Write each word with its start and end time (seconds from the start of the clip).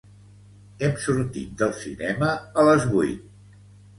Hem 0.85 0.93
sortit 1.03 1.51
del 1.59 1.75
cinema 1.81 2.31
a 2.61 2.65
les 2.69 2.87
vuit. 2.95 3.61